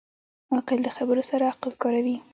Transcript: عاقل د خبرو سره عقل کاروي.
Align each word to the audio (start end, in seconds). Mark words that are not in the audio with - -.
عاقل 0.53 0.77
د 0.83 0.87
خبرو 0.97 1.23
سره 1.29 1.43
عقل 1.53 1.71
کاروي. 1.81 2.15